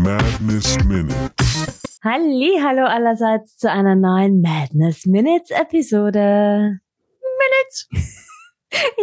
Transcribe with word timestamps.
Madness 0.00 0.78
Minutes. 0.84 1.98
Halli, 2.04 2.56
hallo 2.62 2.84
allerseits 2.84 3.56
zu 3.56 3.68
einer 3.68 3.96
neuen 3.96 4.40
Madness 4.40 5.06
Minutes 5.06 5.50
Episode. 5.50 6.78
Minutes. 7.40 7.88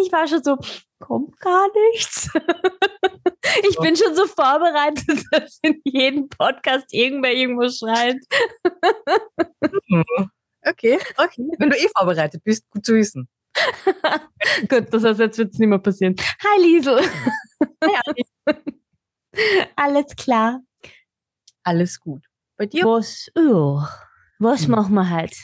Ich 0.02 0.12
war 0.12 0.28
schon 0.28 0.44
so, 0.44 0.58
kommt 1.00 1.38
gar 1.40 1.68
nichts. 1.92 2.30
Ich 3.70 3.78
bin 3.78 3.96
schon 3.96 4.16
so 4.16 4.26
vorbereitet, 4.26 5.26
dass 5.32 5.60
in 5.64 5.82
jedem 5.84 6.30
Podcast 6.30 6.94
irgendwer 6.94 7.34
irgendwo 7.34 7.68
schreit. 7.68 8.18
Okay, 10.62 11.00
okay. 11.18 11.50
Wenn 11.58 11.72
du 11.72 11.78
eh 11.78 11.90
vorbereitet 11.98 12.42
bist, 12.44 12.70
gut 12.70 12.86
zu 12.86 12.94
wissen. 12.94 13.28
Gut, 14.70 14.88
das 14.92 15.04
heißt, 15.04 15.20
jetzt 15.20 15.38
wird 15.38 15.54
es 15.54 15.60
nicht 15.60 15.68
mehr 15.68 15.80
passieren. 15.80 16.16
Hi 16.44 16.62
Liesel. 16.62 17.02
Alles 19.76 20.16
klar. 20.16 20.62
Alles 21.66 22.00
gut. 22.00 22.24
Bei 22.58 22.68
dir? 22.68 22.86
Was, 22.86 23.30
oh, 23.36 23.82
was 24.40 24.64
Hm. 24.66 24.72
machen 24.72 24.94
wir 24.94 25.10
halt? 25.10 25.36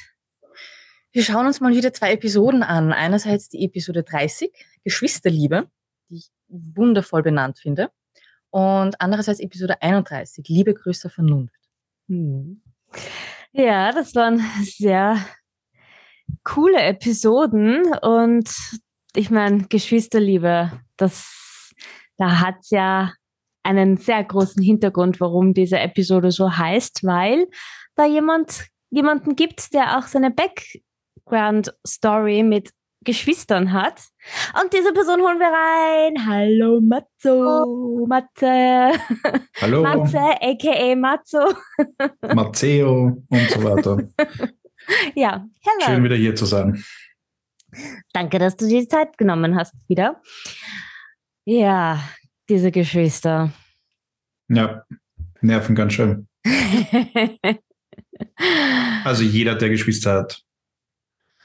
Wir 1.11 1.23
schauen 1.23 1.45
uns 1.45 1.59
mal 1.59 1.73
wieder 1.75 1.91
zwei 1.91 2.13
Episoden 2.13 2.63
an. 2.63 2.93
Einerseits 2.93 3.49
die 3.49 3.65
Episode 3.65 4.03
30, 4.03 4.49
Geschwisterliebe, 4.85 5.69
die 6.09 6.17
ich 6.17 6.29
wundervoll 6.47 7.21
benannt 7.23 7.59
finde. 7.59 7.91
Und 8.49 8.99
andererseits 9.01 9.39
Episode 9.39 9.81
31, 9.81 10.47
Liebe 10.47 10.73
größter 10.73 11.09
Vernunft. 11.09 11.55
Hm. 12.07 12.61
Ja, 13.51 13.91
das 13.91 14.15
waren 14.15 14.39
sehr 14.63 15.17
coole 16.43 16.81
Episoden 16.81 17.93
und 18.01 18.49
ich 19.15 19.29
meine, 19.29 19.67
Geschwisterliebe, 19.67 20.71
das, 20.95 21.73
da 22.17 22.39
hat's 22.39 22.69
ja 22.69 23.13
einen 23.63 23.97
sehr 23.97 24.23
großen 24.23 24.63
Hintergrund, 24.63 25.19
warum 25.19 25.53
diese 25.53 25.79
Episode 25.79 26.31
so 26.31 26.57
heißt, 26.57 27.03
weil 27.03 27.47
da 27.95 28.05
jemand, 28.05 28.67
jemanden 28.89 29.35
gibt, 29.35 29.73
der 29.73 29.97
auch 29.97 30.03
seine 30.03 30.31
Background-Story 30.31 32.43
mit 32.43 32.71
Geschwistern 33.03 33.73
hat. 33.73 33.99
Und 34.61 34.71
diese 34.73 34.93
Person 34.93 35.21
holen 35.21 35.39
wir 35.39 35.47
rein. 35.47 36.27
Hallo 36.27 36.79
Matzo, 36.81 38.05
Matze, 38.07 38.91
Hallo, 39.59 39.81
Matze, 39.81 40.19
aka 40.19 40.95
Matzo. 40.95 41.39
Matteo 42.35 43.23
und 43.27 43.49
so 43.49 43.63
weiter. 43.63 44.03
Ja, 45.15 45.47
hello. 45.61 45.85
Schön 45.85 46.03
wieder 46.03 46.15
hier 46.15 46.35
zu 46.35 46.45
sein. 46.45 46.83
Danke, 48.13 48.37
dass 48.37 48.55
du 48.55 48.67
dir 48.67 48.81
die 48.81 48.87
Zeit 48.87 49.17
genommen 49.17 49.55
hast 49.55 49.73
wieder. 49.87 50.21
Ja, 51.45 52.03
diese 52.49 52.71
Geschwister. 52.71 53.51
Ja, 54.53 54.85
nerven 55.41 55.75
ganz 55.75 55.93
schön. 55.93 56.27
Also 59.03 59.23
jeder, 59.23 59.55
der 59.55 59.69
Geschwister 59.69 60.13
hat, 60.13 60.43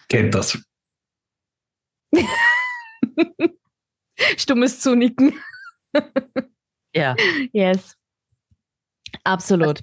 kennt 0.09 0.35
das. 0.35 0.59
Stummes 4.37 4.81
Zunicken. 4.81 5.33
Ja. 6.95 7.17
Yes. 7.53 7.97
Absolut. 9.25 9.83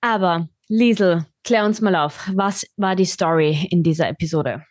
Aber, 0.00 0.48
Liesel, 0.68 1.26
klär 1.44 1.64
uns 1.64 1.80
mal 1.80 1.94
auf. 1.94 2.28
Was 2.34 2.64
war 2.76 2.96
die 2.96 3.04
Story 3.04 3.68
in 3.70 3.82
dieser 3.84 4.08
Episode? 4.08 4.64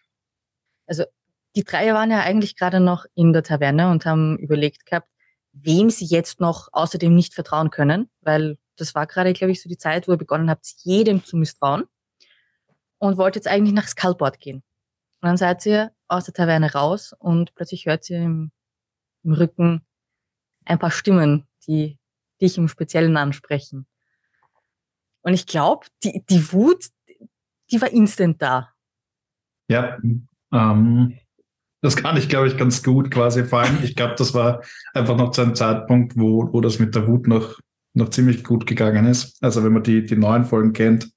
Die 1.56 1.64
drei 1.64 1.94
waren 1.94 2.12
ja 2.12 2.20
eigentlich 2.20 2.58
gerade 2.58 2.80
noch 2.80 3.06
in 3.16 3.32
der 3.34 3.44
Taverne 3.44 3.90
und 3.92 4.06
haben 4.06 4.38
überlegt 4.40 4.86
gehabt, 4.86 5.08
wem 5.54 5.90
sie 5.90 6.06
jetzt 6.06 6.40
noch 6.40 6.70
außerdem 6.72 7.14
nicht 7.14 7.34
vertrauen 7.34 7.70
können, 7.70 8.10
weil 8.22 8.58
das 8.78 8.96
war 8.96 9.06
gerade, 9.08 9.34
glaube 9.34 9.52
ich, 9.52 9.62
so 9.62 9.70
die 9.70 9.78
Zeit, 9.78 10.08
wo 10.08 10.12
ihr 10.12 10.18
begonnen 10.18 10.50
habt, 10.50 10.66
jedem 10.84 11.24
zu 11.24 11.38
misstrauen 11.38 11.84
und 12.98 13.18
wollt 13.18 13.36
jetzt 13.36 13.48
eigentlich 13.48 13.74
nach 13.74 13.88
Skullboard 13.88 14.40
gehen. 14.40 14.64
Und 15.22 15.28
dann 15.28 15.38
seid 15.38 15.66
ihr 15.66 15.92
aus 16.08 16.26
der 16.26 16.34
Taverne 16.34 16.74
raus 16.74 17.14
und 17.18 17.54
plötzlich 17.56 17.86
hört 17.86 18.10
ihr 18.10 18.22
im, 18.22 18.52
im 19.24 19.34
Rücken 19.34 19.86
ein 20.66 20.80
paar 20.80 20.92
Stimmen, 20.92 21.48
die 21.68 22.00
dich 22.42 22.58
im 22.58 22.68
Speziellen 22.68 23.18
ansprechen. 23.18 23.86
Und 25.22 25.34
ich 25.34 25.46
glaube, 25.46 25.86
die, 26.04 26.26
die 26.26 26.52
Wut, 26.52 26.86
die 27.72 27.82
war 27.82 27.92
instant 27.92 28.42
da. 28.42 28.74
Ja, 29.68 29.98
ähm, 30.52 31.20
das 31.82 31.96
kann 31.96 32.16
ich, 32.18 32.30
glaube 32.30 32.48
ich, 32.48 32.58
ganz 32.58 32.84
gut 32.84 33.10
quasi 33.10 33.44
fallen. 33.44 33.80
Ich 33.84 33.96
glaube, 33.96 34.16
das 34.18 34.34
war 34.34 34.62
einfach 34.94 35.18
noch 35.18 35.32
zu 35.32 35.42
einem 35.42 35.56
Zeitpunkt, 35.56 36.14
wo, 36.16 36.52
wo 36.54 36.62
das 36.62 36.80
mit 36.80 36.94
der 36.94 37.08
Wut 37.08 37.28
noch, 37.28 37.60
noch 37.94 38.10
ziemlich 38.10 38.44
gut 38.44 38.68
gegangen 38.68 39.08
ist. 39.08 39.38
Also 39.44 39.64
wenn 39.64 39.74
man 39.74 39.84
die, 39.84 40.06
die 40.06 40.16
neuen 40.16 40.46
Folgen 40.46 40.74
kennt, 40.74 41.12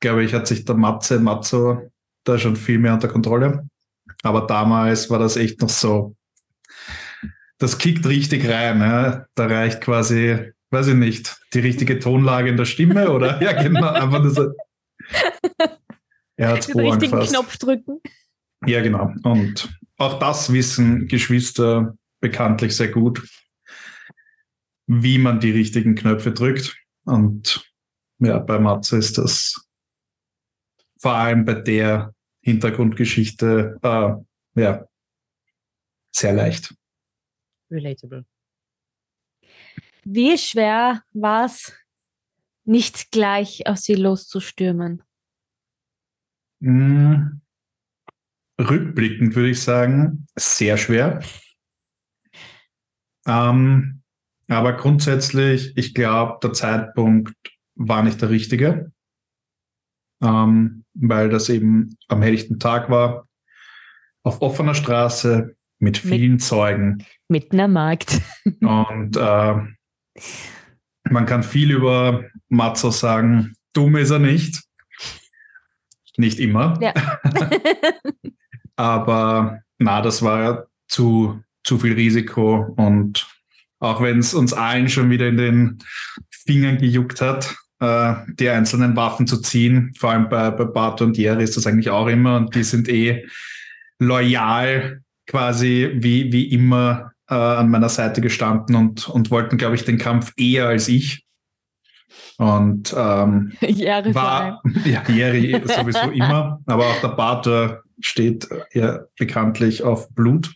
glaube 0.00 0.24
ich, 0.24 0.34
hat 0.34 0.46
sich 0.46 0.64
der 0.64 0.74
Matze 0.74 1.18
Matzo 1.20 1.90
da 2.24 2.38
schon 2.38 2.56
viel 2.56 2.78
mehr 2.78 2.92
unter 2.92 3.08
Kontrolle. 3.08 3.66
Aber 4.22 4.46
damals 4.46 5.08
war 5.10 5.18
das 5.18 5.36
echt 5.36 5.60
noch 5.62 5.70
so, 5.70 6.14
das 7.58 7.78
kickt 7.78 8.06
richtig 8.06 8.46
rein. 8.48 8.80
Ja? 8.80 9.26
Da 9.34 9.46
reicht 9.46 9.80
quasi, 9.80 10.52
weiß 10.70 10.88
ich 10.88 10.94
nicht, 10.94 11.36
die 11.54 11.60
richtige 11.60 11.98
Tonlage 11.98 12.50
in 12.50 12.56
der 12.58 12.66
Stimme 12.66 13.10
oder 13.10 13.42
ja, 13.42 13.52
genau, 13.52 13.88
einfach 13.88 14.22
nur 14.22 14.30
so. 14.30 14.48
Er 16.36 16.48
hat's 16.48 16.66
Den 16.66 16.80
richtigen. 16.80 17.20
Knopf 17.20 17.58
drücken. 17.58 18.00
Ja, 18.66 18.80
genau. 18.80 19.12
Und 19.24 19.76
auch 19.98 20.18
das 20.18 20.52
wissen 20.52 21.08
Geschwister 21.08 21.96
bekanntlich 22.20 22.76
sehr 22.76 22.88
gut, 22.88 23.28
wie 24.86 25.18
man 25.18 25.40
die 25.40 25.50
richtigen 25.50 25.94
Knöpfe 25.94 26.32
drückt. 26.32 26.76
Und 27.04 27.68
ja, 28.18 28.38
bei 28.38 28.58
Matze 28.58 28.96
ist 28.98 29.18
das 29.18 29.68
vor 30.98 31.14
allem 31.14 31.44
bei 31.44 31.54
der 31.54 32.14
Hintergrundgeschichte 32.42 33.78
äh, 33.82 34.60
ja, 34.60 34.86
sehr 36.12 36.32
leicht. 36.32 36.74
Relatable. 37.70 38.24
Wie 40.04 40.36
schwer 40.36 41.02
war 41.12 41.46
es, 41.46 41.72
nicht 42.64 43.10
gleich 43.10 43.66
auf 43.66 43.78
sie 43.78 43.94
loszustürmen? 43.94 45.02
Mm, 46.60 47.40
Rückblickend 48.60 49.34
würde 49.34 49.50
ich 49.50 49.62
sagen, 49.62 50.26
sehr 50.36 50.76
schwer. 50.76 51.20
Ähm, 53.26 54.02
aber 54.48 54.74
grundsätzlich, 54.74 55.76
ich 55.76 55.94
glaube, 55.94 56.38
der 56.42 56.52
Zeitpunkt 56.52 57.34
war 57.74 58.02
nicht 58.02 58.20
der 58.20 58.30
richtige, 58.30 58.92
ähm, 60.22 60.84
weil 60.94 61.28
das 61.28 61.48
eben 61.48 61.96
am 62.08 62.22
helllichten 62.22 62.58
Tag 62.58 62.90
war, 62.90 63.26
auf 64.24 64.42
offener 64.42 64.74
Straße 64.74 65.56
mit 65.78 65.98
vielen 65.98 66.38
Zeugen. 66.38 67.04
Mitten 67.28 67.58
am 67.58 67.72
Markt. 67.72 68.20
Und 68.60 69.16
äh, 69.16 69.54
man 71.10 71.26
kann 71.26 71.42
viel 71.42 71.72
über 71.72 72.24
Matzo 72.48 72.90
sagen. 72.90 73.56
Dumm 73.72 73.96
ist 73.96 74.10
er 74.10 74.18
nicht. 74.18 74.62
Nicht 76.16 76.38
immer. 76.38 76.78
Ja. 76.80 76.92
Aber 78.82 79.60
na, 79.78 80.02
das 80.02 80.22
war 80.22 80.66
zu, 80.88 81.40
zu 81.62 81.78
viel 81.78 81.92
Risiko. 81.92 82.74
Und 82.76 83.28
auch 83.78 84.02
wenn 84.02 84.18
es 84.18 84.34
uns 84.34 84.52
allen 84.52 84.88
schon 84.88 85.08
wieder 85.08 85.28
in 85.28 85.36
den 85.36 85.78
Fingern 86.30 86.78
gejuckt 86.78 87.20
hat, 87.20 87.54
äh, 87.78 88.14
die 88.40 88.48
einzelnen 88.48 88.96
Waffen 88.96 89.28
zu 89.28 89.40
ziehen, 89.40 89.94
vor 89.96 90.10
allem 90.10 90.28
bei, 90.28 90.50
bei 90.50 90.64
Bart 90.64 91.00
und 91.00 91.16
Jerry 91.16 91.44
ist 91.44 91.56
das 91.56 91.64
eigentlich 91.68 91.90
auch 91.90 92.08
immer. 92.08 92.36
Und 92.36 92.56
die 92.56 92.64
sind 92.64 92.88
eh 92.88 93.24
loyal 94.00 95.02
quasi 95.28 95.92
wie, 95.94 96.32
wie 96.32 96.50
immer 96.50 97.12
äh, 97.30 97.34
an 97.34 97.70
meiner 97.70 97.88
Seite 97.88 98.20
gestanden 98.20 98.74
und, 98.74 99.08
und 99.08 99.30
wollten, 99.30 99.58
glaube 99.58 99.76
ich, 99.76 99.84
den 99.84 99.98
Kampf 99.98 100.32
eher 100.36 100.66
als 100.66 100.88
ich. 100.88 101.24
Und 102.36 102.92
ähm, 102.98 103.52
allem. 103.60 104.12
war 104.12 104.60
ja, 104.84 105.04
Jerry 105.08 105.62
sowieso 105.64 106.10
immer, 106.10 106.60
aber 106.66 106.86
auch 106.86 107.00
der 107.00 107.08
Bart 107.10 107.46
äh, 107.46 107.76
steht 108.00 108.48
ja 108.72 109.06
bekanntlich 109.18 109.82
auf 109.82 110.10
Blut. 110.10 110.54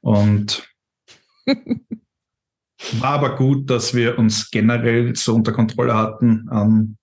Und 0.00 0.68
war 2.92 3.10
aber 3.10 3.36
gut, 3.36 3.68
dass 3.70 3.94
wir 3.94 4.18
uns 4.18 4.50
generell 4.50 5.14
so 5.16 5.34
unter 5.34 5.52
Kontrolle 5.52 5.94
hatten. 5.94 6.48
Ähm, 6.52 6.96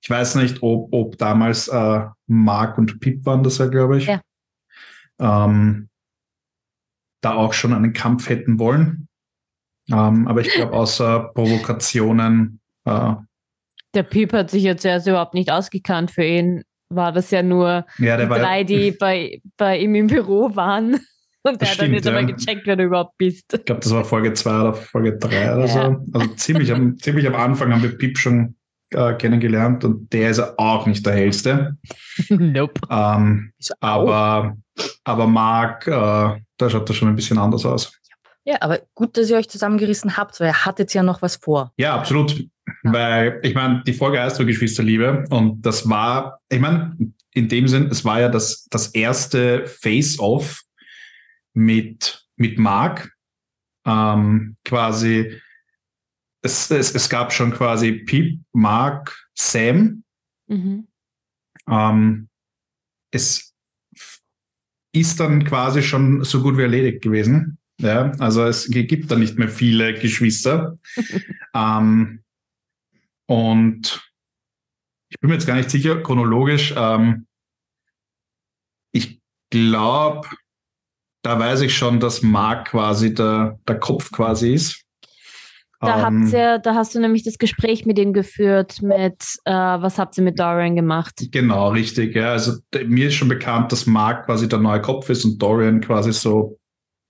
ich 0.00 0.10
weiß 0.10 0.34
nicht, 0.36 0.62
ob, 0.62 0.92
ob 0.92 1.16
damals 1.18 1.68
äh, 1.68 2.06
Mark 2.26 2.78
und 2.78 3.00
Pip 3.00 3.24
waren 3.24 3.42
das 3.42 3.58
ja, 3.58 3.66
glaube 3.66 3.98
ich. 3.98 4.06
Ja. 4.06 4.20
Ähm, 5.18 5.88
da 7.22 7.34
auch 7.34 7.54
schon 7.54 7.72
einen 7.72 7.92
Kampf 7.92 8.28
hätten 8.28 8.58
wollen. 8.58 9.08
Ähm, 9.90 10.28
aber 10.28 10.40
ich 10.40 10.52
glaube, 10.52 10.72
außer 10.72 11.32
Provokationen 11.34 12.60
äh, 12.84 13.14
Der 13.94 14.02
Piep 14.02 14.32
hat 14.32 14.50
sich 14.50 14.62
jetzt 14.62 14.84
erst 14.84 15.06
überhaupt 15.06 15.34
nicht 15.34 15.50
ausgekannt. 15.50 16.10
Für 16.10 16.24
ihn 16.24 16.64
war 16.94 17.12
das 17.12 17.30
ja 17.30 17.42
nur 17.42 17.86
ja, 17.98 18.16
die 18.16 18.26
drei, 18.26 18.64
die 18.64 18.90
bei, 18.98 19.40
bei 19.56 19.78
ihm 19.78 19.94
im 19.94 20.06
Büro 20.06 20.54
waren. 20.54 21.00
Und 21.46 21.60
der 21.60 21.70
hat 21.70 21.78
dann 21.78 21.90
nicht 21.90 22.00
stimmt, 22.00 22.16
einmal 22.16 22.30
ja. 22.30 22.36
gecheckt, 22.36 22.62
wer 22.66 22.76
du 22.76 22.84
überhaupt 22.84 23.18
bist. 23.18 23.52
Ich 23.52 23.64
glaube, 23.66 23.82
das 23.82 23.92
war 23.92 24.04
Folge 24.04 24.32
2 24.32 24.60
oder 24.60 24.72
Folge 24.72 25.18
3 25.18 25.54
oder 25.54 25.66
Ja. 25.66 25.68
so. 25.68 25.96
Also 26.12 26.26
ziemlich 26.36 26.72
am, 26.72 26.98
ziemlich 26.98 27.26
am 27.26 27.34
Anfang 27.34 27.70
haben 27.70 27.82
wir 27.82 27.98
Pip 27.98 28.16
schon 28.16 28.56
äh, 28.90 29.12
kennengelernt 29.14 29.84
und 29.84 30.10
der 30.12 30.30
ist 30.30 30.38
ja 30.38 30.54
auch 30.56 30.86
nicht 30.86 31.04
der 31.04 31.12
hellste. 31.12 31.76
nope. 32.30 32.80
Ähm, 32.88 33.52
aber, 33.80 34.56
aber 35.04 35.26
Marc, 35.26 35.86
äh, 35.86 35.90
da 36.56 36.70
schaut 36.70 36.88
das 36.88 36.96
schon 36.96 37.08
ein 37.08 37.16
bisschen 37.16 37.36
anders 37.36 37.66
aus. 37.66 37.92
Ja, 38.44 38.56
aber 38.60 38.80
gut, 38.94 39.16
dass 39.16 39.30
ihr 39.30 39.36
euch 39.36 39.48
zusammengerissen 39.48 40.16
habt, 40.16 40.38
weil 40.40 40.48
ihr 40.48 40.64
hattet 40.64 40.92
ja 40.94 41.02
noch 41.02 41.22
was 41.22 41.36
vor. 41.36 41.72
Ja, 41.76 41.94
absolut. 41.94 42.46
Weil, 42.84 43.40
ich 43.42 43.54
meine, 43.54 43.82
die 43.86 43.94
Folge 43.94 44.20
heißt 44.20 44.36
so 44.36 44.44
Geschwisterliebe 44.44 45.24
und 45.30 45.62
das 45.62 45.88
war, 45.88 46.38
ich 46.50 46.60
meine, 46.60 46.96
in 47.32 47.48
dem 47.48 47.66
Sinn, 47.66 47.88
es 47.90 48.04
war 48.04 48.20
ja 48.20 48.28
das, 48.28 48.66
das 48.70 48.88
erste 48.88 49.66
Face-Off 49.66 50.62
mit, 51.54 52.26
mit 52.36 52.58
Marc. 52.58 53.10
Ähm, 53.86 54.56
quasi, 54.64 55.40
es, 56.42 56.70
es, 56.70 56.94
es 56.94 57.08
gab 57.08 57.32
schon 57.32 57.52
quasi 57.52 57.92
Pip, 57.92 58.38
Marc, 58.52 59.28
Sam. 59.34 60.04
Mhm. 60.46 60.86
Ähm, 61.68 62.28
es 63.10 63.54
ist 64.92 65.20
dann 65.20 65.44
quasi 65.44 65.82
schon 65.82 66.22
so 66.22 66.42
gut 66.42 66.58
wie 66.58 66.62
erledigt 66.62 67.02
gewesen. 67.02 67.58
Ja, 67.80 68.12
also 68.18 68.44
es 68.44 68.68
gibt 68.70 69.10
da 69.10 69.16
nicht 69.16 69.38
mehr 69.38 69.48
viele 69.48 69.94
Geschwister. 69.94 70.78
ähm, 71.54 72.23
und 73.26 74.02
ich 75.08 75.20
bin 75.20 75.28
mir 75.28 75.34
jetzt 75.34 75.46
gar 75.46 75.56
nicht 75.56 75.70
sicher, 75.70 76.02
chronologisch. 76.02 76.74
Ähm, 76.76 77.26
ich 78.92 79.20
glaube, 79.50 80.28
da 81.22 81.38
weiß 81.38 81.62
ich 81.62 81.76
schon, 81.76 82.00
dass 82.00 82.22
Mark 82.22 82.68
quasi 82.68 83.14
der, 83.14 83.58
der 83.66 83.78
Kopf 83.78 84.10
quasi 84.10 84.54
ist. 84.54 84.84
Da, 85.80 86.08
Ähm, 86.08 86.24
habt 86.24 86.32
ihr, 86.32 86.58
da 86.58 86.74
hast 86.74 86.94
du 86.94 87.00
nämlich 87.00 87.22
das 87.22 87.38
Gespräch 87.38 87.86
mit 87.86 87.98
ihm 87.98 88.12
geführt, 88.12 88.82
mit 88.82 89.22
äh, 89.44 89.52
was 89.52 89.98
habt 89.98 90.16
ihr 90.18 90.24
mit 90.24 90.38
Dorian 90.38 90.76
gemacht? 90.76 91.14
Genau, 91.30 91.70
richtig. 91.70 92.14
Ja. 92.14 92.32
Also 92.32 92.58
mir 92.86 93.08
ist 93.08 93.14
schon 93.14 93.28
bekannt, 93.28 93.72
dass 93.72 93.86
Mark 93.86 94.26
quasi 94.26 94.48
der 94.48 94.58
neue 94.58 94.80
Kopf 94.80 95.08
ist 95.10 95.24
und 95.24 95.38
Dorian 95.40 95.80
quasi 95.80 96.12
so, 96.12 96.58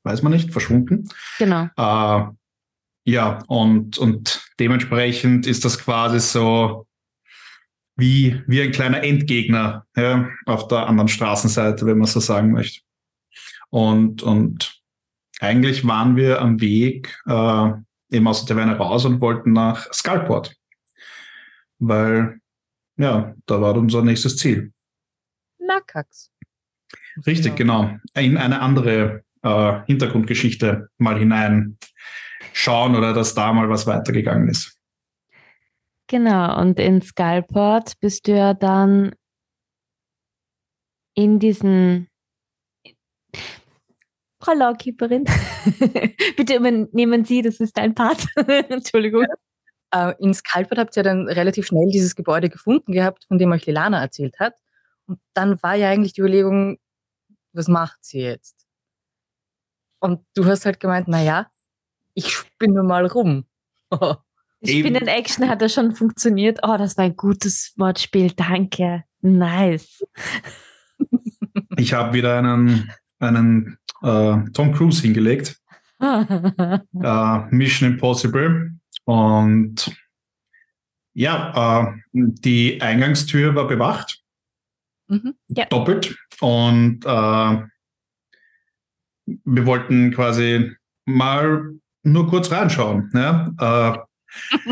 weiß 0.04 0.22
man 0.22 0.32
nicht, 0.32 0.52
verschwunden. 0.52 1.08
Genau. 1.38 1.68
Äh, 1.76 2.24
ja, 3.04 3.38
und, 3.48 3.98
und 3.98 4.48
dementsprechend 4.58 5.46
ist 5.46 5.64
das 5.64 5.78
quasi 5.78 6.20
so 6.20 6.86
wie, 7.96 8.42
wie 8.46 8.62
ein 8.62 8.72
kleiner 8.72 9.02
Endgegner 9.02 9.86
ja, 9.96 10.28
auf 10.46 10.68
der 10.68 10.86
anderen 10.86 11.08
Straßenseite, 11.08 11.86
wenn 11.86 11.98
man 11.98 12.06
so 12.06 12.20
sagen 12.20 12.52
möchte. 12.52 12.80
Und, 13.70 14.22
und 14.22 14.80
eigentlich 15.40 15.86
waren 15.86 16.16
wir 16.16 16.40
am 16.40 16.60
Weg 16.60 17.20
äh, 17.26 17.70
eben 18.10 18.26
aus 18.26 18.44
der 18.44 18.56
Taverne 18.56 18.76
raus 18.76 19.04
und 19.04 19.20
wollten 19.20 19.52
nach 19.52 19.92
Skullport. 19.92 20.54
Weil, 21.78 22.40
ja, 22.96 23.34
da 23.46 23.60
war 23.60 23.76
unser 23.76 24.02
nächstes 24.02 24.36
Ziel. 24.38 24.72
Na, 25.58 25.80
Kax. 25.80 26.30
Richtig, 27.26 27.56
genau. 27.56 27.96
In 28.14 28.38
eine 28.38 28.60
andere 28.60 29.24
äh, 29.42 29.80
Hintergrundgeschichte 29.86 30.88
mal 30.98 31.18
hinein 31.18 31.78
schauen 32.52 32.96
oder 32.96 33.12
dass 33.12 33.34
da 33.34 33.52
mal 33.52 33.68
was 33.68 33.86
weitergegangen 33.86 34.48
ist. 34.48 34.78
Genau. 36.06 36.60
Und 36.60 36.78
in 36.78 37.00
Skullport 37.00 37.98
bist 38.00 38.26
du 38.28 38.36
ja 38.36 38.54
dann 38.54 39.14
in 41.14 41.38
diesen 41.38 42.08
Frau 44.40 44.52
Lawkeeperin. 44.52 45.24
Bitte 46.36 46.56
übernehmen 46.56 47.24
Sie, 47.24 47.40
das 47.40 47.60
ist 47.60 47.76
dein 47.78 47.94
Part. 47.94 48.26
Entschuldigung. 48.36 49.26
Äh, 49.90 50.14
in 50.18 50.34
Skalpert 50.34 50.78
habt 50.78 50.96
ihr 50.96 51.02
dann 51.02 51.28
relativ 51.28 51.66
schnell 51.66 51.88
dieses 51.90 52.14
Gebäude 52.14 52.50
gefunden 52.50 52.92
gehabt, 52.92 53.24
von 53.24 53.38
dem 53.38 53.52
euch 53.52 53.64
Lilana 53.64 54.02
erzählt 54.02 54.38
hat. 54.38 54.54
Und 55.06 55.18
dann 55.32 55.62
war 55.62 55.74
ja 55.74 55.88
eigentlich 55.88 56.12
die 56.12 56.20
Überlegung, 56.20 56.78
was 57.52 57.68
macht 57.68 58.04
sie 58.04 58.20
jetzt? 58.20 58.66
Und 60.00 60.20
du 60.34 60.44
hast 60.44 60.66
halt 60.66 60.80
gemeint, 60.80 61.08
na 61.08 61.22
ja, 61.22 61.50
ich 62.14 62.30
spinne 62.30 62.82
mal 62.82 63.06
rum. 63.06 63.44
Eben. 63.90 64.80
Spin 64.80 64.94
in 64.94 65.08
Action 65.08 65.48
hat 65.48 65.60
das 65.60 65.74
schon 65.74 65.94
funktioniert. 65.94 66.60
Oh, 66.62 66.76
das 66.78 66.96
war 66.96 67.04
ein 67.04 67.16
gutes 67.16 67.74
Wortspiel. 67.76 68.32
Danke. 68.32 69.04
Nice. 69.20 70.04
Ich 71.76 71.92
habe 71.92 72.12
wieder 72.12 72.38
einen, 72.38 72.90
einen 73.18 73.78
äh, 74.02 74.36
Tom 74.52 74.72
Cruise 74.72 75.02
hingelegt, 75.02 75.60
äh, 76.00 77.38
Mission 77.50 77.92
Impossible. 77.92 78.72
Und 79.04 79.92
ja, 81.14 81.82
äh, 81.84 81.92
die 82.12 82.80
Eingangstür 82.80 83.54
war 83.54 83.66
bewacht. 83.66 84.20
Mhm. 85.08 85.34
doppelt. 85.68 86.16
Und 86.40 87.04
äh, 87.04 87.62
wir 89.26 89.66
wollten 89.66 90.12
quasi 90.12 90.72
mal 91.04 91.74
nur 92.04 92.28
kurz 92.28 92.50
reinschauen, 92.50 93.10
ja, 93.14 93.50
äh, 93.58 94.68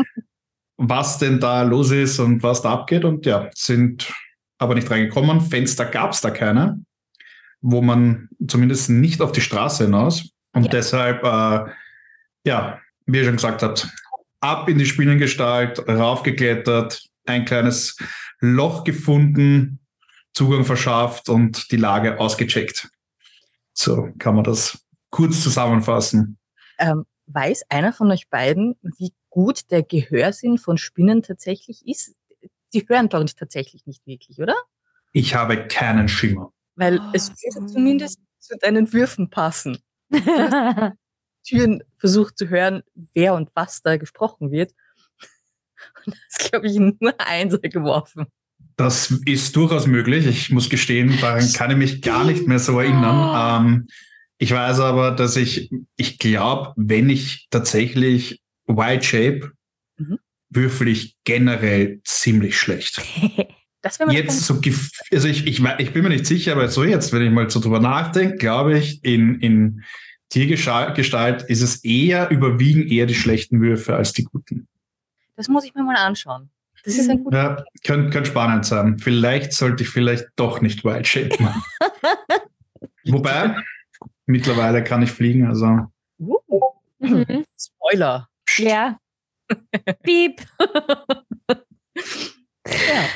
was 0.77 1.17
denn 1.17 1.39
da 1.39 1.61
los 1.63 1.91
ist 1.91 2.19
und 2.19 2.43
was 2.43 2.61
da 2.61 2.73
abgeht. 2.73 3.05
Und 3.05 3.25
ja, 3.25 3.49
sind 3.55 4.11
aber 4.57 4.75
nicht 4.75 4.89
reingekommen. 4.89 5.41
Fenster 5.41 5.85
gab 5.85 6.11
es 6.13 6.21
da 6.21 6.29
keine, 6.31 6.83
wo 7.61 7.81
man 7.81 8.29
zumindest 8.47 8.89
nicht 8.89 9.21
auf 9.21 9.31
die 9.31 9.41
Straße 9.41 9.85
hinaus. 9.85 10.29
Und 10.53 10.65
Ja. 10.65 10.69
deshalb, 10.71 11.23
äh, 11.23 11.71
ja, 12.45 12.79
wie 13.05 13.17
ihr 13.17 13.25
schon 13.25 13.35
gesagt 13.35 13.63
habt, 13.63 13.89
ab 14.39 14.69
in 14.69 14.77
die 14.77 14.85
Spinnengestalt, 14.85 15.79
raufgeklettert, 15.87 17.03
ein 17.25 17.45
kleines 17.45 17.97
Loch 18.39 18.83
gefunden, 18.83 19.79
Zugang 20.33 20.65
verschafft 20.65 21.29
und 21.29 21.71
die 21.71 21.77
Lage 21.77 22.19
ausgecheckt. 22.19 22.89
So 23.73 24.09
kann 24.19 24.35
man 24.35 24.43
das 24.43 24.83
kurz 25.09 25.41
zusammenfassen. 25.41 26.37
Ähm, 26.79 27.05
weiß 27.27 27.63
einer 27.69 27.93
von 27.93 28.11
euch 28.11 28.29
beiden, 28.29 28.75
wie 28.97 29.13
gut 29.29 29.71
der 29.71 29.83
Gehörsinn 29.83 30.57
von 30.57 30.77
Spinnen 30.77 31.23
tatsächlich 31.23 31.87
ist? 31.87 32.15
Die 32.73 32.87
hören 32.87 33.09
doch 33.09 33.21
nicht 33.21 33.37
tatsächlich 33.37 33.85
nicht 33.85 34.05
wirklich, 34.05 34.39
oder? 34.39 34.55
Ich 35.11 35.35
habe 35.35 35.67
keinen 35.67 36.07
Schimmer. 36.07 36.51
Weil 36.75 36.99
Oh. 36.99 37.09
es 37.13 37.29
würde 37.29 37.67
zumindest 37.71 38.19
zu 38.39 38.57
deinen 38.57 38.91
Würfen 38.93 39.29
passen. 39.29 39.77
Türen 41.45 41.83
versucht 41.97 42.37
zu 42.37 42.49
hören, 42.49 42.83
wer 43.13 43.33
und 43.35 43.49
was 43.53 43.81
da 43.81 43.97
gesprochen 43.97 44.51
wird. 44.51 44.73
Und 46.05 46.15
das 46.29 46.49
glaube 46.49 46.67
ich 46.67 46.77
nur 46.79 47.13
Einser 47.19 47.59
geworfen. 47.59 48.25
Das 48.75 49.11
ist 49.25 49.55
durchaus 49.55 49.85
möglich. 49.85 50.25
Ich 50.25 50.49
muss 50.49 50.69
gestehen, 50.69 51.15
daran 51.21 51.51
kann 51.53 51.69
ich 51.71 51.77
mich 51.77 52.01
gar 52.01 52.23
nicht 52.23 52.47
mehr 52.47 52.59
so 52.59 52.79
erinnern. 52.79 53.65
Ähm, 53.65 53.87
ich 54.43 54.51
weiß 54.51 54.81
aber, 54.81 55.11
dass 55.11 55.37
ich, 55.37 55.71
ich 55.95 56.19
glaube, 56.19 56.73
wenn 56.75 57.09
ich 57.09 57.47
tatsächlich 57.49 58.41
Wild 58.67 59.05
Shape 59.05 59.51
Mhm. 59.95 60.17
würfel 60.49 60.87
ich 60.87 61.15
generell 61.23 62.01
ziemlich 62.03 62.57
schlecht. 62.57 63.01
Das 63.85 63.99
wäre 63.99 64.13
Jetzt 64.13 64.39
so, 64.43 64.61
also 65.11 65.27
ich, 65.27 65.45
ich, 65.45 65.61
ich 65.61 65.91
bin 65.91 66.03
mir 66.03 66.09
nicht 66.09 66.25
sicher, 66.25 66.53
aber 66.53 66.69
so 66.69 66.85
jetzt, 66.85 67.11
wenn 67.11 67.21
ich 67.21 67.31
mal 67.31 67.49
so 67.49 67.59
drüber 67.59 67.81
nachdenke, 67.81 68.37
glaube 68.37 68.79
ich, 68.79 69.03
in, 69.03 69.41
in 69.41 69.83
Tiergestalt 70.29 71.43
ist 71.49 71.61
es 71.61 71.83
eher, 71.83 72.29
überwiegen 72.29 72.87
eher 72.87 73.07
die 73.07 73.13
schlechten 73.13 73.59
Würfe 73.59 73.93
als 73.97 74.13
die 74.13 74.23
guten. 74.23 74.69
Das 75.35 75.49
muss 75.49 75.65
ich 75.65 75.75
mir 75.75 75.83
mal 75.83 75.97
anschauen. 75.97 76.49
Das 76.85 76.97
ist 76.97 77.09
ein 77.09 77.25
guter. 77.25 77.37
Ja, 77.37 77.63
könnte 77.83 78.09
könnt 78.09 78.27
spannend 78.27 78.65
sein. 78.65 78.99
Vielleicht 78.99 79.51
sollte 79.51 79.83
ich 79.83 79.89
vielleicht 79.89 80.27
doch 80.37 80.61
nicht 80.61 80.85
Wild 80.85 81.05
Shape 81.05 81.35
machen. 81.43 81.61
Wobei, 83.07 83.57
mittlerweile 84.33 84.83
kann 84.83 85.03
ich 85.03 85.11
fliegen, 85.11 85.45
also 85.45 85.87
Uh, 86.19 86.37
Mhm. 86.99 87.45
Spoiler. 87.59 88.29
Ja. 88.57 88.97
Piep. 90.03 90.41
Ja. 92.65 93.09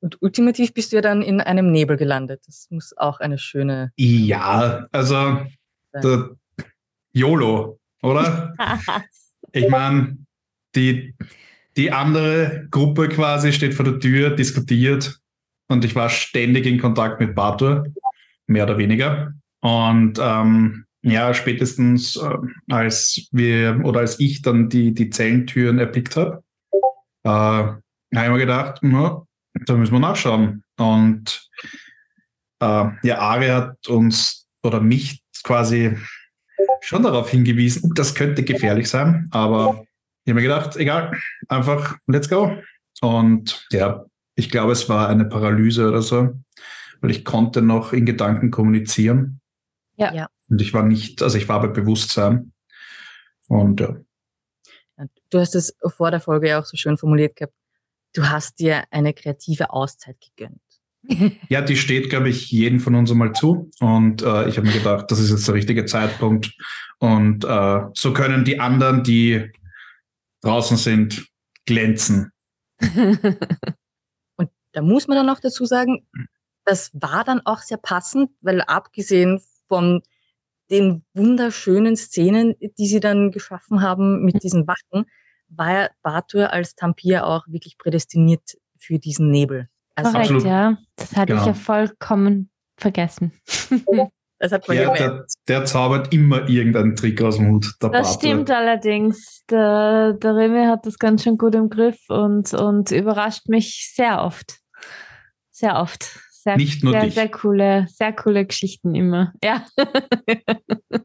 Und 0.00 0.20
ultimativ 0.20 0.74
bist 0.74 0.92
du 0.92 0.96
ja 0.96 1.02
dann 1.02 1.22
in 1.22 1.40
einem 1.40 1.70
Nebel 1.70 1.96
gelandet. 1.96 2.42
Das 2.46 2.66
muss 2.70 2.96
auch 2.96 3.20
eine 3.20 3.38
schöne. 3.38 3.92
ja, 3.96 4.86
also 4.90 5.42
der 5.94 6.30
YOLO, 7.12 7.78
oder? 8.02 8.54
Ich 9.52 9.68
meine, 9.68 10.16
die, 10.76 11.16
die 11.76 11.90
andere 11.90 12.68
Gruppe 12.70 13.08
quasi 13.08 13.52
steht 13.52 13.74
vor 13.74 13.84
der 13.84 13.98
Tür, 13.98 14.30
diskutiert 14.30 15.18
und 15.66 15.84
ich 15.84 15.96
war 15.96 16.08
ständig 16.08 16.66
in 16.66 16.78
Kontakt 16.78 17.18
mit 17.18 17.34
Batur, 17.34 17.88
mehr 18.46 18.62
oder 18.62 18.78
weniger. 18.78 19.34
Und 19.60 20.18
ähm, 20.20 20.84
ja, 21.02 21.32
spätestens 21.34 22.16
äh, 22.16 22.36
als 22.70 23.28
wir 23.32 23.80
oder 23.84 24.00
als 24.00 24.20
ich 24.20 24.42
dann 24.42 24.68
die, 24.68 24.92
die 24.92 25.10
Zellentüren 25.10 25.78
erblickt 25.78 26.16
habe, 26.16 26.42
äh, 27.24 27.28
habe 27.28 27.82
ich 28.12 28.30
mir 28.30 28.38
gedacht, 28.38 28.78
na, 28.82 29.22
da 29.66 29.74
müssen 29.74 29.92
wir 29.92 30.00
nachschauen. 30.00 30.62
Und 30.78 31.48
äh, 32.60 32.86
ja, 33.02 33.18
Ari 33.18 33.48
hat 33.48 33.88
uns 33.88 34.46
oder 34.62 34.80
mich 34.80 35.22
quasi 35.42 35.96
schon 36.82 37.02
darauf 37.02 37.30
hingewiesen, 37.30 37.82
"Uh, 37.84 37.94
das 37.94 38.14
könnte 38.14 38.42
gefährlich 38.42 38.88
sein, 38.88 39.28
aber 39.30 39.84
ich 40.24 40.30
habe 40.30 40.34
mir 40.40 40.42
gedacht, 40.42 40.76
egal, 40.76 41.16
einfach 41.48 41.96
let's 42.06 42.28
go. 42.28 42.56
Und 43.00 43.66
ja, 43.70 44.04
ich 44.34 44.50
glaube, 44.50 44.72
es 44.72 44.88
war 44.88 45.08
eine 45.08 45.24
Paralyse 45.24 45.88
oder 45.88 46.02
so, 46.02 46.30
weil 47.00 47.10
ich 47.10 47.24
konnte 47.24 47.62
noch 47.62 47.92
in 47.92 48.04
Gedanken 48.06 48.50
kommunizieren. 48.50 49.39
Ja. 50.00 50.14
Ja. 50.14 50.28
Und 50.48 50.60
ich 50.60 50.74
war 50.74 50.82
nicht, 50.82 51.22
also 51.22 51.38
ich 51.38 51.48
war 51.48 51.60
bei 51.60 51.68
Bewusstsein. 51.68 52.52
Und 53.48 53.80
ja, 53.80 53.96
Du 55.30 55.38
hast 55.38 55.54
es 55.54 55.74
vor 55.96 56.10
der 56.10 56.20
Folge 56.20 56.48
ja 56.48 56.60
auch 56.60 56.64
so 56.64 56.76
schön 56.76 56.96
formuliert 56.96 57.36
gehabt. 57.36 57.54
Du 58.14 58.28
hast 58.28 58.58
dir 58.58 58.84
eine 58.90 59.14
kreative 59.14 59.70
Auszeit 59.70 60.16
gegönnt. 60.20 60.60
Ja, 61.48 61.62
die 61.62 61.76
steht, 61.76 62.10
glaube 62.10 62.28
ich, 62.28 62.50
jedem 62.50 62.80
von 62.80 62.94
uns 62.94 63.10
einmal 63.10 63.32
zu. 63.32 63.70
Und 63.80 64.22
äh, 64.22 64.48
ich 64.48 64.58
habe 64.58 64.66
mir 64.66 64.74
gedacht, 64.74 65.10
das 65.10 65.18
ist 65.18 65.30
jetzt 65.30 65.46
der 65.46 65.54
richtige 65.54 65.86
Zeitpunkt. 65.86 66.52
Und 66.98 67.44
äh, 67.44 67.80
so 67.94 68.12
können 68.12 68.44
die 68.44 68.60
anderen, 68.60 69.02
die 69.02 69.50
draußen 70.42 70.76
sind, 70.76 71.26
glänzen. 71.64 72.32
Und 74.36 74.50
da 74.72 74.82
muss 74.82 75.08
man 75.08 75.16
dann 75.16 75.30
auch 75.30 75.40
dazu 75.40 75.64
sagen, 75.64 76.06
das 76.64 76.90
war 76.92 77.24
dann 77.24 77.40
auch 77.46 77.60
sehr 77.60 77.78
passend, 77.78 78.30
weil 78.40 78.60
abgesehen 78.60 79.40
von 79.70 80.02
den 80.70 81.04
wunderschönen 81.14 81.96
Szenen, 81.96 82.54
die 82.78 82.86
sie 82.86 83.00
dann 83.00 83.30
geschaffen 83.30 83.82
haben 83.82 84.24
mit 84.24 84.42
diesen 84.42 84.66
Wachen, 84.66 85.06
war 85.48 85.72
ja 85.72 85.88
Batur 86.02 86.52
als 86.52 86.74
Tampir 86.74 87.26
auch 87.26 87.44
wirklich 87.48 87.78
prädestiniert 87.78 88.56
für 88.78 88.98
diesen 88.98 89.30
Nebel. 89.30 89.68
Also 89.94 90.10
Korrekt, 90.12 90.30
Absolut. 90.30 90.44
ja. 90.46 90.76
Das 90.96 91.16
hatte 91.16 91.32
ich 91.32 91.38
Genau. 91.38 91.46
ja 91.46 91.54
vollkommen 91.54 92.50
vergessen. 92.76 93.32
das 94.38 94.52
hat 94.52 94.66
man 94.68 94.76
Ja, 94.76 94.92
der, 94.94 95.26
der 95.48 95.64
zaubert 95.64 96.12
immer 96.14 96.48
irgendeinen 96.48 96.94
Trick 96.96 97.20
aus 97.22 97.36
dem 97.36 97.50
Hut. 97.50 97.74
Der 97.82 97.90
Das 97.90 98.12
Bartel. 98.14 98.28
stimmt 98.30 98.50
allerdings. 98.50 99.42
Der, 99.50 100.14
der 100.14 100.34
Remy 100.36 100.66
hat 100.66 100.86
das 100.86 100.98
ganz 100.98 101.22
schön 101.24 101.36
gut 101.36 101.54
im 101.54 101.68
Griff 101.68 101.98
und, 102.08 102.54
und 102.54 102.90
überrascht 102.92 103.48
mich 103.48 103.92
sehr 103.94 104.22
oft. 104.22 104.58
Sehr 105.50 105.76
oft. 105.80 106.18
Sehr, 106.42 106.56
Nicht 106.56 106.82
nur 106.82 106.92
sehr, 106.94 107.02
dich. 107.02 107.14
sehr 107.14 107.30
coole, 107.30 107.86
sehr 107.88 108.14
coole 108.14 108.46
Geschichten 108.46 108.94
immer. 108.94 109.34
Ja. 109.44 109.66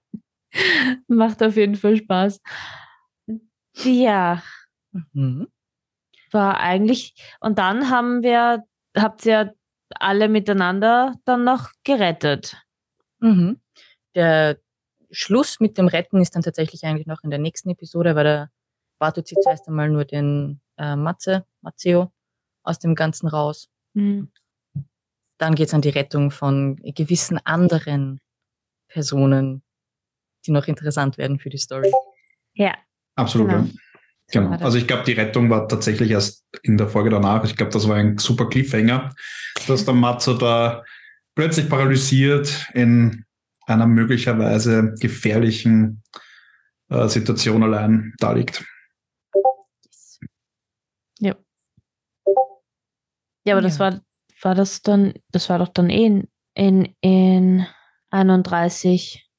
Macht 1.07 1.43
auf 1.43 1.57
jeden 1.57 1.75
Fall 1.75 1.97
Spaß. 1.97 2.39
Ja, 3.83 4.41
Mhm. 5.11 5.49
war 6.31 6.61
eigentlich. 6.61 7.13
Und 7.41 7.59
dann 7.59 7.89
haben 7.89 8.23
wir, 8.23 8.63
habt 8.95 9.25
ihr 9.25 9.53
alle 9.89 10.29
miteinander 10.29 11.15
dann 11.25 11.43
noch 11.43 11.71
gerettet. 11.83 12.55
Mhm. 13.19 13.59
Der 14.15 14.57
Schluss 15.11 15.59
mit 15.59 15.77
dem 15.77 15.89
Retten 15.89 16.21
ist 16.21 16.33
dann 16.35 16.43
tatsächlich 16.43 16.85
eigentlich 16.85 17.07
noch 17.07 17.23
in 17.23 17.29
der 17.29 17.39
nächsten 17.39 17.69
Episode, 17.71 18.15
weil 18.15 18.23
der 18.23 18.51
Bato 18.99 19.21
zieht 19.21 19.43
zuerst 19.43 19.67
einmal 19.67 19.89
nur 19.89 20.05
den 20.05 20.61
äh, 20.77 20.95
Matze, 20.95 21.45
Matteo 21.61 22.13
aus 22.63 22.79
dem 22.79 22.95
Ganzen 22.95 23.27
raus. 23.27 23.67
Mhm. 23.93 24.31
Dann 25.37 25.55
geht 25.55 25.67
es 25.67 25.73
an 25.73 25.81
die 25.81 25.89
Rettung 25.89 26.31
von 26.31 26.77
gewissen 26.77 27.39
anderen 27.43 28.21
Personen, 28.87 29.63
die 30.45 30.51
noch 30.51 30.67
interessant 30.67 31.17
werden 31.17 31.39
für 31.39 31.49
die 31.49 31.57
Story. 31.57 31.91
Ja, 32.53 32.75
Absolut, 33.17 33.49
Genau. 33.49 33.63
ja. 33.63 33.69
Genau. 34.31 34.51
Also 34.65 34.77
ich 34.77 34.87
glaube, 34.87 35.03
die 35.03 35.13
Rettung 35.13 35.49
war 35.49 35.67
tatsächlich 35.67 36.09
erst 36.11 36.45
in 36.63 36.77
der 36.77 36.87
Folge 36.87 37.09
danach. 37.11 37.43
Ich 37.45 37.55
glaube, 37.55 37.71
das 37.71 37.87
war 37.87 37.95
ein 37.95 38.17
super 38.17 38.49
Cliffhanger, 38.49 39.13
dass 39.67 39.85
der 39.85 39.93
Matzo 39.93 40.33
da 40.33 40.83
plötzlich 41.35 41.69
paralysiert 41.69 42.67
in 42.73 43.23
einer 43.67 43.85
möglicherweise 43.85 44.95
gefährlichen 44.99 46.01
äh, 46.89 47.07
Situation 47.07 47.61
allein 47.63 48.13
da 48.19 48.31
liegt. 48.31 48.63
Ja, 51.19 51.35
aber 53.53 53.61
das 53.61 53.77
Ja. 53.77 53.79
war, 53.79 54.01
war 54.45 54.55
das 54.55 54.81
dann, 54.81 55.13
das 55.31 55.49
war 55.49 55.59
doch 55.59 55.67
dann 55.69 55.89
eh 55.89 56.05
in, 56.05 56.27
in, 56.53 56.95
in 57.01 57.67
31. 58.11 59.29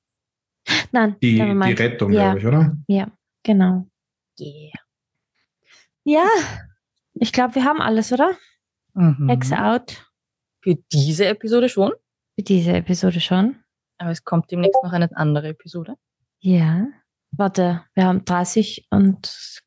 Nein, 0.92 1.16
Die, 1.22 1.36
die. 1.36 1.72
Rettung, 1.72 2.12
Ja. 2.12 2.34
glaube 2.34 2.38
ich, 2.40 2.46
oder? 2.46 2.76
Ja, 2.88 3.10
genau. 3.42 3.86
Yeah. 4.38 4.72
Ja, 6.04 6.26
ich 7.14 7.32
glaube, 7.32 7.54
wir 7.54 7.64
haben 7.64 7.80
alles, 7.80 8.12
oder? 8.12 8.32
Mhm. 8.94 9.28
Hex 9.28 9.52
out. 9.52 10.04
Für 10.62 10.74
diese 10.92 11.26
Episode 11.26 11.68
schon, 11.68 11.92
Für 12.36 12.42
diese 12.42 12.72
Episode 12.72 13.20
schon. 13.20 13.62
aber 13.98 14.10
es 14.10 14.24
kommt 14.24 14.50
demnächst 14.50 14.82
noch 14.82 14.92
eine 14.92 15.08
andere 15.16 15.48
Episode. 15.48 15.94
Ja. 16.40 16.86
Warte, 17.30 17.84
wir 17.94 18.04
haben 18.04 18.24
30 18.24 18.88
und 18.90 19.62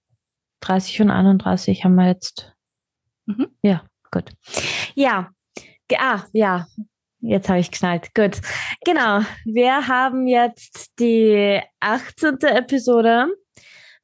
30 0.62 1.01
und 1.01 1.10
31 1.12 1.84
haben 1.86 1.96
wir 1.96 2.08
jetzt. 2.08 2.53
Mhm. 3.25 3.48
Ja, 3.63 3.86
gut. 4.12 4.32
Ja. 4.96 5.30
Ah, 5.98 6.24
ja. 6.34 6.68
Jetzt 7.22 7.50
habe 7.50 7.60
ich 7.60 7.72
geschnallt. 7.72 8.13
Gut. 8.16 8.39
Genau. 8.86 9.22
Wir 9.46 9.88
haben 9.88 10.28
jetzt 10.28 10.94
die 11.00 11.60
18. 11.80 12.38
Episode, 12.42 13.28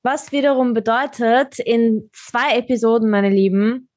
was 0.03 0.31
wiederum 0.31 0.73
bedeutet, 0.73 1.59
in 1.59 2.09
zwei 2.13 2.57
Episoden, 2.57 3.09
meine 3.09 3.29
Lieben, 3.29 3.89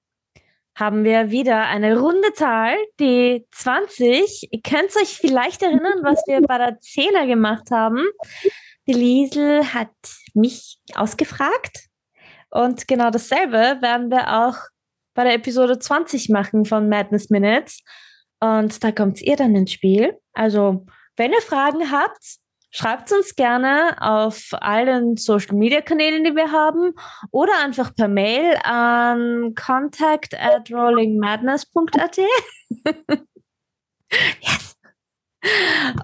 haben 0.79 1.03
wir 1.03 1.31
wieder 1.31 1.67
eine 1.67 1.99
runde 1.99 2.33
Zahl, 2.35 2.77
die 3.01 3.45
20. 3.51 4.49
Ihr 4.53 4.61
könnt 4.63 4.95
euch 4.97 5.17
vielleicht 5.17 5.63
erinnern, 5.63 6.01
was 6.03 6.23
wir 6.29 6.41
bei 6.41 6.59
der 6.59 6.79
Zehner 6.79 7.27
gemacht 7.27 7.73
haben. 7.73 8.07
Die 8.87 8.93
Liesel 8.93 9.75
hat 9.75 9.91
mich 10.35 10.79
ausgefragt. 10.95 11.89
Und 12.51 12.87
genau 12.87 13.11
dasselbe 13.11 13.83
werden 13.83 14.11
wir 14.11 14.47
auch 14.47 14.57
bei 15.19 15.25
der 15.25 15.35
Episode 15.35 15.81
20 15.81 16.29
machen 16.29 16.65
von 16.65 16.89
Madness 16.89 17.29
Minutes. 17.29 17.83
Und 18.39 18.85
da 18.85 18.93
kommt 18.93 19.21
ihr 19.21 19.35
dann 19.35 19.57
ins 19.57 19.73
Spiel. 19.73 20.17
Also, 20.33 20.87
wenn 21.17 21.33
ihr 21.33 21.41
Fragen 21.41 21.91
habt, 21.91 22.37
schreibt 22.71 23.11
uns 23.11 23.35
gerne 23.35 23.97
auf 24.01 24.51
allen 24.53 25.17
Social 25.17 25.57
Media 25.57 25.81
Kanälen, 25.81 26.23
die 26.23 26.37
wir 26.37 26.53
haben, 26.53 26.93
oder 27.33 27.51
einfach 27.65 27.97
per 27.97 28.07
Mail 28.07 28.61
an 28.63 29.57
contact 29.57 30.39
at 30.39 30.71
rollingmadness.at. 30.71 32.21
yes! 34.41 34.77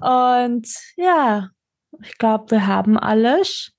Und 0.00 0.66
ja, 0.97 1.50
ich 2.02 2.18
glaube, 2.18 2.50
wir 2.50 2.66
haben 2.66 2.99
alles. 2.99 3.71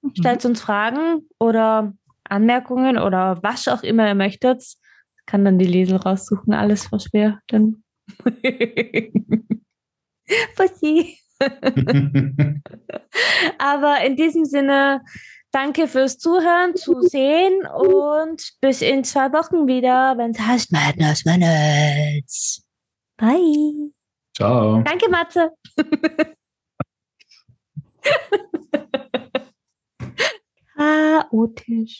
Mhm. 0.00 0.12
Stellt 0.16 0.46
uns 0.46 0.62
Fragen 0.62 1.28
oder 1.38 1.92
Anmerkungen 2.32 2.98
oder 2.98 3.42
was 3.42 3.68
auch 3.68 3.82
immer 3.82 4.08
ihr 4.08 4.14
möchtet. 4.14 4.64
Kann 5.26 5.44
dann 5.44 5.58
die 5.58 5.66
Lesel 5.66 5.96
raussuchen, 5.96 6.54
alles, 6.54 6.90
was 6.90 7.12
wir 7.12 7.40
dann. 7.46 7.84
Pussy. 10.56 11.18
Aber 13.58 14.04
in 14.04 14.16
diesem 14.16 14.44
Sinne, 14.44 15.02
danke 15.50 15.86
fürs 15.88 16.18
Zuhören, 16.18 16.74
Zusehen 16.76 17.66
und 17.66 18.52
bis 18.60 18.82
in 18.82 19.04
zwei 19.04 19.32
Wochen 19.32 19.66
wieder, 19.66 20.16
wenn 20.16 20.30
es 20.32 20.40
heißt 20.40 20.72
Madness 20.72 21.24
Minutes. 21.24 22.64
Bye. 23.16 23.92
Ciao. 24.34 24.82
Danke, 24.82 25.08
Matze. 25.10 25.50
Chaotisch. 30.74 31.90